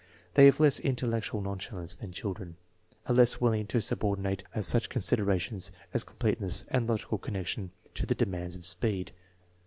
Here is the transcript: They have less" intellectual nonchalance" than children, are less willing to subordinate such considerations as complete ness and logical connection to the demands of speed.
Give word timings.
They 0.33 0.45
have 0.47 0.59
less" 0.59 0.79
intellectual 0.79 1.41
nonchalance" 1.41 1.93
than 1.97 2.11
children, 2.11 2.57
are 3.05 3.13
less 3.13 3.39
willing 3.39 3.67
to 3.67 3.79
subordinate 3.79 4.41
such 4.61 4.89
considerations 4.89 5.71
as 5.93 6.03
complete 6.03 6.41
ness 6.41 6.65
and 6.69 6.89
logical 6.89 7.19
connection 7.19 7.69
to 7.93 8.07
the 8.07 8.15
demands 8.15 8.55
of 8.55 8.65
speed. 8.65 9.11